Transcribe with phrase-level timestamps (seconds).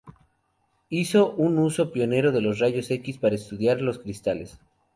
[0.89, 4.57] Hizo un uso pionero de los rayos X para estudiar los cristales.